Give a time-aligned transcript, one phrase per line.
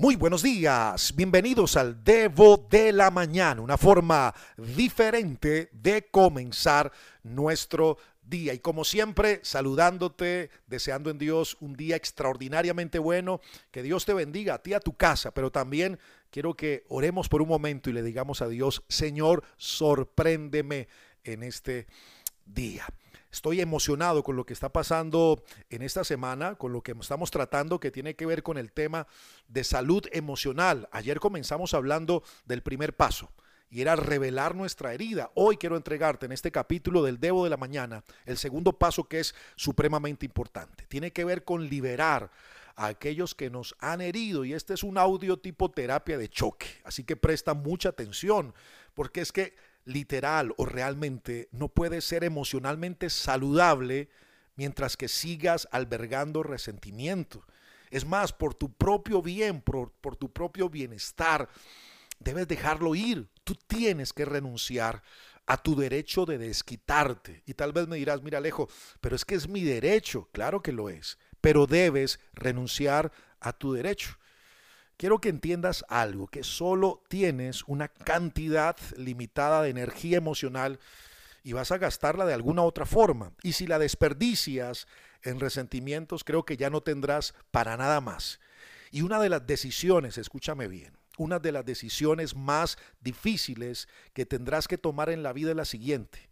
[0.00, 6.90] Muy buenos días, bienvenidos al Devo de la Mañana, una forma diferente de comenzar
[7.22, 8.54] nuestro día.
[8.54, 14.54] Y como siempre, saludándote, deseando en Dios un día extraordinariamente bueno, que Dios te bendiga
[14.54, 15.98] a ti, a tu casa, pero también
[16.30, 20.88] quiero que oremos por un momento y le digamos a Dios, Señor, sorpréndeme
[21.24, 21.86] en este
[22.46, 22.86] día.
[23.32, 27.78] Estoy emocionado con lo que está pasando en esta semana, con lo que estamos tratando
[27.78, 29.06] que tiene que ver con el tema
[29.46, 30.88] de salud emocional.
[30.90, 33.30] Ayer comenzamos hablando del primer paso
[33.70, 35.30] y era revelar nuestra herida.
[35.34, 39.20] Hoy quiero entregarte en este capítulo del Debo de la Mañana el segundo paso que
[39.20, 40.86] es supremamente importante.
[40.86, 42.32] Tiene que ver con liberar
[42.74, 46.66] a aquellos que nos han herido y este es un audio tipo terapia de choque.
[46.82, 48.54] Así que presta mucha atención
[48.94, 49.54] porque es que
[49.92, 54.08] literal o realmente no puede ser emocionalmente saludable
[54.56, 57.44] mientras que sigas albergando resentimiento.
[57.90, 61.48] Es más, por tu propio bien, por, por, tu propio bienestar,
[62.18, 63.28] debes dejarlo ir.
[63.42, 65.02] Tú tienes que renunciar
[65.46, 67.42] a tu derecho de desquitarte.
[67.46, 68.68] Y tal vez me dirás, mira Alejo,
[69.00, 70.28] pero es que es mi derecho.
[70.32, 71.18] Claro que lo es.
[71.40, 73.10] Pero debes renunciar
[73.40, 74.19] a tu derecho
[75.00, 80.78] quiero que entiendas algo, que solo tienes una cantidad limitada de energía emocional
[81.42, 83.32] y vas a gastarla de alguna otra forma.
[83.42, 84.86] Y si la desperdicias
[85.22, 88.40] en resentimientos, creo que ya no tendrás para nada más.
[88.90, 94.68] Y una de las decisiones, escúchame bien, una de las decisiones más difíciles que tendrás
[94.68, 96.28] que tomar en la vida es la siguiente.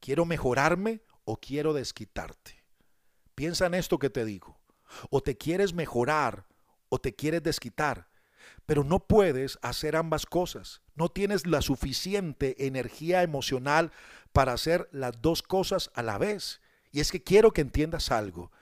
[0.00, 2.62] ¿Quiero mejorarme o quiero desquitarte?
[3.34, 4.60] Piensa en esto que te digo.
[5.08, 6.44] O te quieres mejorar
[6.92, 8.06] o te quieres desquitar,
[8.66, 10.82] pero no puedes hacer ambas cosas.
[10.94, 13.92] No tienes la suficiente energía emocional
[14.34, 16.60] para hacer las dos cosas a la vez.
[16.90, 18.52] Y es que quiero que entiendas algo.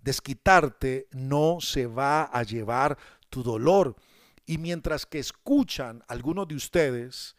[0.00, 2.98] Desquitarte no se va a llevar
[3.30, 3.94] tu dolor.
[4.46, 7.36] Y mientras que escuchan algunos de ustedes,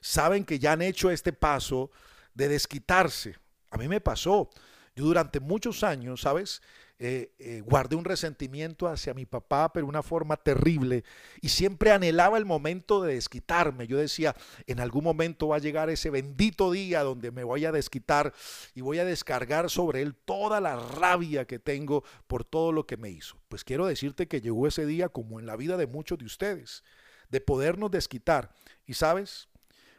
[0.00, 1.90] saben que ya han hecho este paso
[2.34, 3.34] de desquitarse.
[3.72, 4.48] A mí me pasó.
[4.98, 6.60] Yo durante muchos años, ¿sabes?
[6.98, 11.04] Eh, eh, guardé un resentimiento hacia mi papá, pero una forma terrible.
[11.40, 13.86] Y siempre anhelaba el momento de desquitarme.
[13.86, 14.34] Yo decía,
[14.66, 18.34] en algún momento va a llegar ese bendito día donde me voy a desquitar
[18.74, 22.96] y voy a descargar sobre él toda la rabia que tengo por todo lo que
[22.96, 23.36] me hizo.
[23.48, 26.82] Pues quiero decirte que llegó ese día como en la vida de muchos de ustedes,
[27.30, 28.52] de podernos desquitar.
[28.84, 29.46] Y sabes,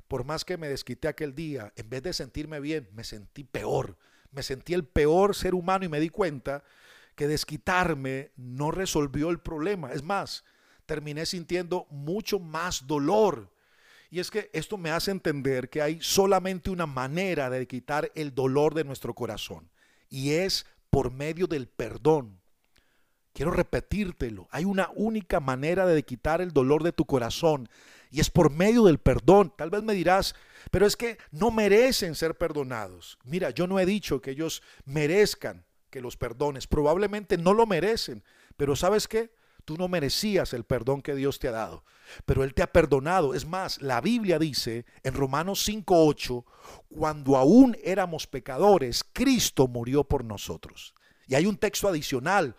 [0.09, 3.95] por más que me desquité aquel día, en vez de sentirme bien, me sentí peor
[4.31, 6.63] me sentí el peor ser humano y me di cuenta
[7.16, 9.91] que desquitarme no resolvió el problema.
[9.91, 10.44] Es más,
[10.85, 13.51] terminé sintiendo mucho más dolor.
[14.09, 18.34] Y es que esto me hace entender que hay solamente una manera de quitar el
[18.34, 19.69] dolor de nuestro corazón.
[20.09, 22.40] Y es por medio del perdón.
[23.34, 24.47] Quiero repetírtelo.
[24.51, 27.69] Hay una única manera de quitar el dolor de tu corazón
[28.11, 29.53] y es por medio del perdón.
[29.56, 30.35] Tal vez me dirás,
[30.72, 33.18] pero es que no merecen ser perdonados.
[33.24, 36.68] Mira, yo no he dicho que ellos merezcan que los perdones.
[36.68, 38.24] Probablemente no lo merecen,
[38.58, 39.31] pero ¿sabes qué?
[39.66, 41.84] Tú no merecías el perdón que Dios te ha dado,
[42.25, 43.36] pero Él te ha perdonado.
[43.36, 46.44] Es más, la Biblia dice en Romanos 5.8,
[46.90, 50.96] cuando aún éramos pecadores, Cristo murió por nosotros.
[51.28, 52.56] Y hay un texto adicional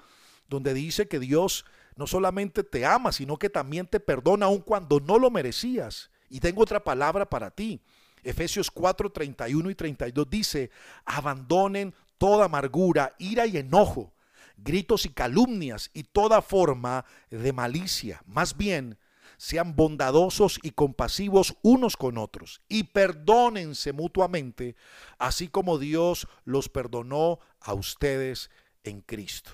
[0.48, 1.64] donde dice que Dios
[1.96, 6.10] no solamente te ama, sino que también te perdona aun cuando no lo merecías.
[6.30, 7.82] Y tengo otra palabra para ti.
[8.22, 10.70] Efesios 4, 31 y 32 dice,
[11.04, 14.12] abandonen toda amargura, ira y enojo,
[14.56, 18.22] gritos y calumnias y toda forma de malicia.
[18.26, 18.98] Más bien,
[19.38, 24.76] sean bondadosos y compasivos unos con otros y perdónense mutuamente,
[25.18, 28.50] así como Dios los perdonó a ustedes
[28.84, 29.50] en Cristo.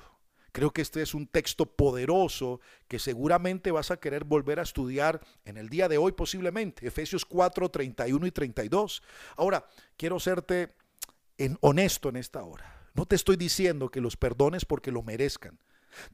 [0.56, 5.20] Creo que este es un texto poderoso que seguramente vas a querer volver a estudiar
[5.44, 6.86] en el día de hoy posiblemente.
[6.86, 9.02] Efesios 4, 31 y 32.
[9.36, 9.66] Ahora,
[9.98, 10.72] quiero serte
[11.60, 12.88] honesto en esta hora.
[12.94, 15.58] No te estoy diciendo que los perdones porque lo merezcan.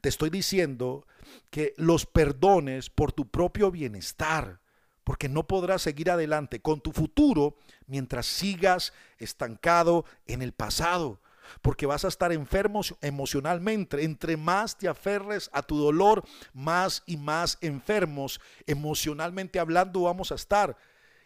[0.01, 1.07] Te estoy diciendo
[1.49, 4.59] que los perdones por tu propio bienestar,
[5.05, 7.55] porque no podrás seguir adelante con tu futuro
[7.87, 11.21] mientras sigas estancado en el pasado
[11.61, 14.03] porque vas a estar enfermos emocionalmente.
[14.03, 16.23] Entre más te aferres a tu dolor,
[16.53, 20.77] más y más enfermos emocionalmente hablando vamos a estar.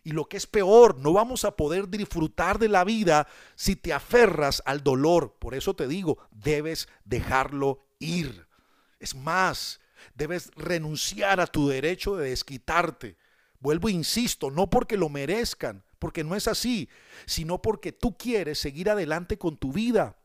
[0.03, 3.91] Y lo que es peor, no vamos a poder disfrutar de la vida si te
[3.91, 5.35] aferras al dolor.
[5.37, 8.47] Por eso te digo, debes dejarlo ir.
[8.99, 9.81] Es más,
[10.15, 13.17] debes renunciar a tu derecho de desquitarte.
[13.59, 16.89] Vuelvo, e insisto, no porque lo merezcan, porque no es así,
[17.25, 20.17] sino porque tú quieres seguir adelante con tu vida.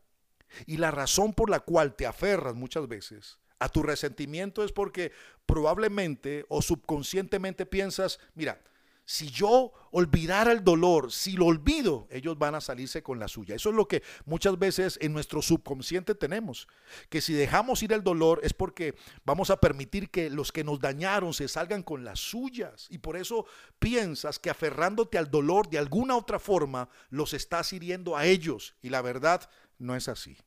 [0.65, 5.13] Y la razón por la cual te aferras muchas veces a tu resentimiento es porque
[5.45, 8.61] probablemente o subconscientemente piensas, mira,
[9.05, 13.55] si yo olvidara el dolor, si lo olvido, ellos van a salirse con la suya.
[13.55, 16.67] Eso es lo que muchas veces en nuestro subconsciente tenemos.
[17.09, 18.95] Que si dejamos ir el dolor es porque
[19.25, 22.87] vamos a permitir que los que nos dañaron se salgan con las suyas.
[22.89, 23.45] Y por eso
[23.77, 28.75] piensas que aferrándote al dolor de alguna otra forma, los estás hiriendo a ellos.
[28.81, 30.37] Y la verdad no es así.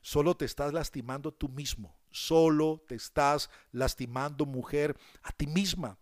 [0.00, 1.96] Solo te estás lastimando tú mismo.
[2.12, 5.99] Solo te estás lastimando, mujer, a ti misma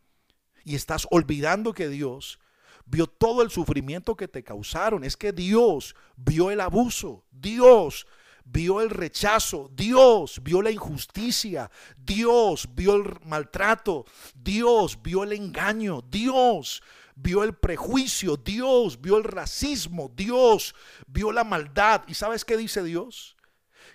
[0.69, 2.39] y estás olvidando que Dios
[2.85, 5.03] vio todo el sufrimiento que te causaron.
[5.03, 8.07] Es que Dios vio el abuso, Dios
[8.45, 14.05] vio el rechazo, Dios vio la injusticia, Dios vio el maltrato,
[14.35, 16.83] Dios vio el engaño, Dios
[17.15, 20.75] vio el prejuicio, Dios vio el racismo, Dios
[21.07, 22.03] vio la maldad.
[22.09, 23.39] ¿Y sabes qué dice Dios?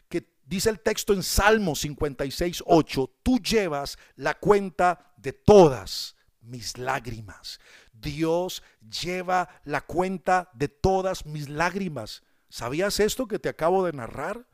[0.10, 6.78] Que dice el texto en Salmo 56, 8, tú llevas la cuenta de todas mis
[6.78, 7.60] lágrimas.
[7.92, 8.63] Dios
[9.01, 12.24] lleva la cuenta de todas mis lágrimas.
[12.50, 14.48] ¿Sabías esto que te acabo de narrar?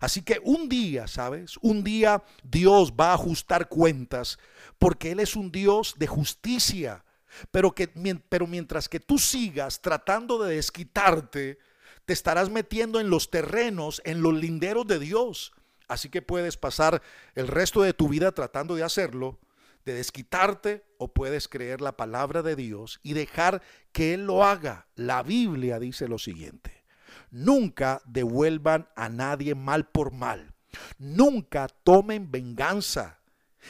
[0.00, 1.56] Así que un día, ¿sabes?
[1.60, 4.38] Un día Dios va a ajustar cuentas
[4.78, 7.04] porque Él es un Dios de justicia.
[7.50, 7.88] Pero, que,
[8.28, 11.58] pero mientras que tú sigas tratando de desquitarte,
[12.04, 15.52] te estarás metiendo en los terrenos, en los linderos de Dios.
[15.88, 17.02] Así que puedes pasar
[17.34, 19.38] el resto de tu vida tratando de hacerlo,
[19.84, 24.88] de desquitarte o puedes creer la palabra de Dios y dejar que Él lo haga.
[24.94, 26.84] La Biblia dice lo siguiente,
[27.30, 30.54] nunca devuelvan a nadie mal por mal,
[30.98, 33.20] nunca tomen venganza,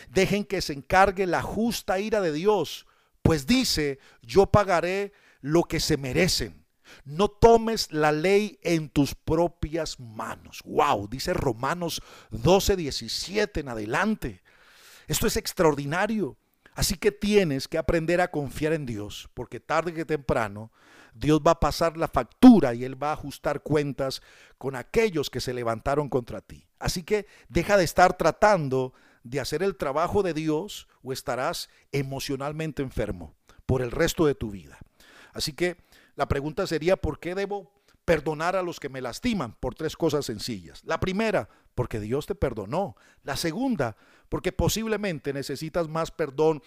[0.08, 2.86] dejen que se encargue la justa ira de Dios,
[3.22, 6.64] pues dice, yo pagaré lo que se merecen.
[7.04, 10.60] No tomes la ley en tus propias manos.
[10.64, 14.43] Wow, dice Romanos 12, 17 en adelante.
[15.06, 16.36] Esto es extraordinario.
[16.74, 20.72] Así que tienes que aprender a confiar en Dios, porque tarde que temprano
[21.14, 24.22] Dios va a pasar la factura y Él va a ajustar cuentas
[24.58, 26.66] con aquellos que se levantaron contra ti.
[26.80, 28.92] Así que deja de estar tratando
[29.22, 33.34] de hacer el trabajo de Dios o estarás emocionalmente enfermo
[33.66, 34.78] por el resto de tu vida.
[35.32, 35.76] Así que
[36.16, 37.72] la pregunta sería, ¿por qué debo
[38.04, 39.54] perdonar a los que me lastiman?
[39.54, 40.82] Por tres cosas sencillas.
[40.84, 42.96] La primera, porque Dios te perdonó.
[43.22, 43.96] La segunda,
[44.28, 46.62] porque posiblemente necesitas más perdón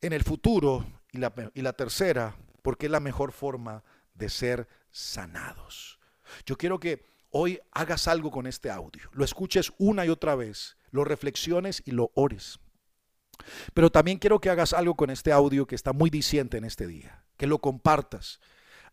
[0.00, 0.84] en el futuro.
[1.12, 3.84] Y la, tercera, porque es la mejor forma
[4.14, 6.00] de ser sanados.
[6.44, 10.76] Yo quiero que hoy hagas algo con este audio, lo escuches una y otra vez,
[10.90, 12.58] lo reflexiones y lo ores.
[13.74, 16.86] Pero también quiero que hagas algo con este audio que está muy diciente en este
[16.86, 18.40] día, que lo compartas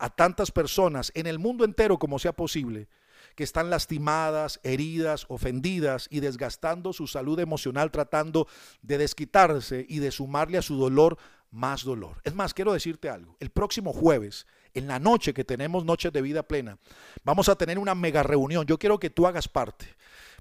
[0.01, 2.89] a tantas personas en el mundo entero como sea posible,
[3.35, 8.47] que están lastimadas, heridas, ofendidas y desgastando su salud emocional tratando
[8.81, 11.19] de desquitarse y de sumarle a su dolor
[11.51, 12.19] más dolor.
[12.23, 13.37] Es más, quiero decirte algo.
[13.39, 16.79] El próximo jueves, en la noche que tenemos Noches de Vida Plena,
[17.23, 18.65] vamos a tener una mega reunión.
[18.65, 19.85] Yo quiero que tú hagas parte,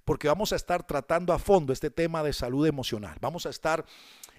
[0.06, 3.18] porque vamos a estar tratando a fondo este tema de salud emocional.
[3.20, 3.84] Vamos a estar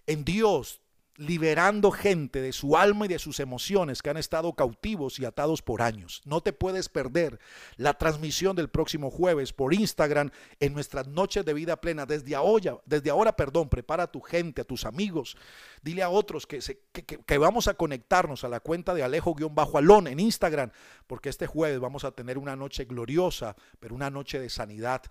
[0.07, 0.81] en Dios
[1.17, 5.61] liberando gente de su alma y de sus emociones que han estado cautivos y atados
[5.61, 6.21] por años.
[6.25, 7.39] No te puedes perder
[7.77, 12.05] la transmisión del próximo jueves por Instagram en nuestras noches de vida plena.
[12.05, 15.37] Desde ahora, desde ahora perdón, prepara a tu gente, a tus amigos.
[15.81, 16.59] Dile a otros que,
[16.91, 20.71] que, vamos a conectarnos a la cuenta de Alejo-Alón en Instagram,
[21.07, 25.01] porque este jueves vamos a tener una noche gloriosa, pero una noche de sanidad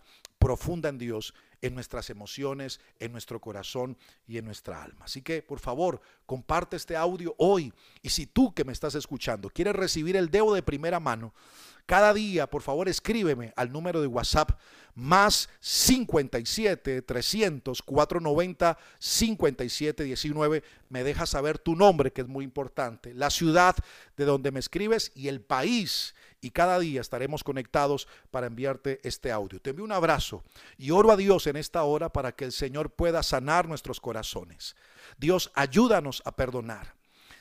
[0.40, 5.04] profunda en Dios en nuestras emociones, en nuestro corazón y en nuestra alma.
[5.04, 7.72] Así que, por favor, comparte este audio hoy.
[8.02, 11.34] Y si tú que me estás escuchando quieres recibir el dedo de primera mano,
[11.90, 14.52] cada día, por favor, escríbeme al número de WhatsApp
[14.94, 20.62] más 57 300 490 57 19.
[20.88, 23.74] Me dejas saber tu nombre, que es muy importante, la ciudad
[24.16, 29.32] de donde me escribes y el país y cada día estaremos conectados para enviarte este
[29.32, 29.60] audio.
[29.60, 30.44] Te envío un abrazo
[30.78, 34.76] y oro a Dios en esta hora para que el Señor pueda sanar nuestros corazones.
[35.18, 36.99] Dios, ayúdanos a perdonar.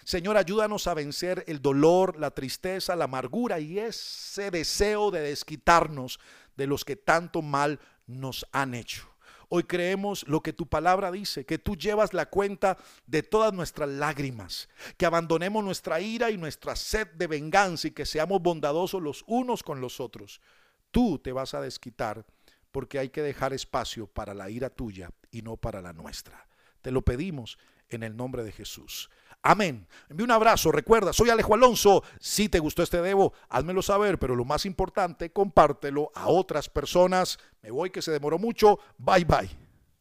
[0.09, 6.19] Señor, ayúdanos a vencer el dolor, la tristeza, la amargura y ese deseo de desquitarnos
[6.57, 9.07] de los que tanto mal nos han hecho.
[9.49, 13.87] Hoy creemos lo que tu palabra dice, que tú llevas la cuenta de todas nuestras
[13.87, 19.23] lágrimas, que abandonemos nuestra ira y nuestra sed de venganza y que seamos bondadosos los
[19.27, 20.41] unos con los otros.
[20.89, 22.25] Tú te vas a desquitar
[22.71, 26.47] porque hay que dejar espacio para la ira tuya y no para la nuestra.
[26.81, 29.09] Te lo pedimos en el nombre de Jesús.
[29.41, 29.87] Amén.
[30.09, 30.71] Envío un abrazo.
[30.71, 32.03] Recuerda, soy Alejo Alonso.
[32.19, 37.39] Si te gustó este debo, házmelo saber, pero lo más importante, compártelo a otras personas.
[37.61, 38.79] Me voy que se demoró mucho.
[38.97, 39.68] Bye bye.